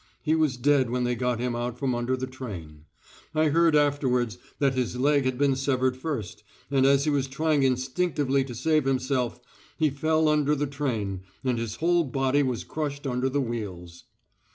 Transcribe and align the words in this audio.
He 0.23 0.33
was 0.33 0.57
dead 0.57 0.89
when 0.89 1.03
they 1.03 1.13
got 1.13 1.39
him 1.39 1.55
out 1.55 1.77
from 1.77 1.93
under 1.93 2.17
the 2.17 2.25
train. 2.25 2.85
I 3.35 3.49
heard 3.49 3.75
afterwards 3.75 4.39
that 4.57 4.73
his 4.73 4.95
leg 4.95 5.25
had 5.25 5.37
been 5.37 5.55
severed 5.55 5.95
first, 5.95 6.43
and 6.71 6.87
as 6.87 7.03
he 7.03 7.11
was 7.11 7.27
trying 7.27 7.61
instinctively 7.61 8.43
to 8.45 8.55
save 8.55 8.85
himself, 8.85 9.39
he 9.77 9.91
fell 9.91 10.27
under 10.27 10.55
the 10.55 10.65
train, 10.65 11.21
and 11.43 11.59
his 11.59 11.75
whole 11.75 12.03
body 12.03 12.41
was 12.41 12.63
crushed 12.63 13.05
under 13.05 13.29
the 13.29 13.41
wheels. 13.41 14.05